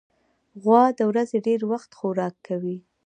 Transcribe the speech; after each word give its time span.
غوا 0.61 0.83
د 0.99 1.01
ورځې 1.09 1.37
ډېری 1.45 1.65
وخت 1.71 1.89
خوراک 1.99 2.35
کوي. 2.47 2.77